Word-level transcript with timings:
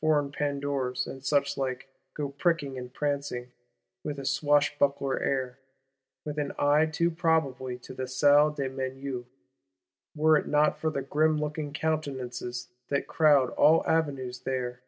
Foreign 0.00 0.32
Pandours, 0.32 1.06
and 1.06 1.22
suchlike, 1.22 1.82
go 2.14 2.30
pricking 2.30 2.76
and 2.76 2.92
prancing, 2.92 3.52
with 4.02 4.18
a 4.18 4.24
swashbuckler 4.24 5.20
air; 5.20 5.60
with 6.24 6.40
an 6.40 6.50
eye 6.58 6.86
too 6.86 7.08
probably 7.08 7.78
to 7.78 7.94
the 7.94 8.08
Salle 8.08 8.50
des 8.50 8.68
Menus,—were 8.68 10.36
it 10.36 10.48
not 10.48 10.76
for 10.80 10.90
the 10.90 11.02
"grim 11.02 11.38
looking 11.38 11.72
countenances" 11.72 12.66
that 12.88 13.06
crowd 13.06 13.50
all 13.50 13.86
avenues 13.86 14.40
there. 14.40 14.82